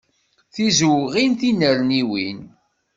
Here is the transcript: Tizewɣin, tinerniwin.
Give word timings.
Tizewɣin, 0.53 1.31
tinerniwin. 1.39 2.39